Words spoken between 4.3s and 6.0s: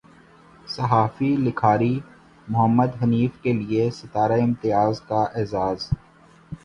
امتیاز کا اعزاز